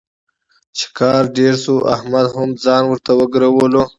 [0.77, 3.83] چې کار ډېر شو، احمد هم ځان ورته وګرولو.